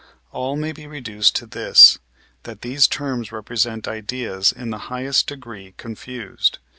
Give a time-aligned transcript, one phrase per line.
[0.31, 1.99] All may be reduced to this,
[2.41, 6.57] that these terms represent ideas in the highest degree confused.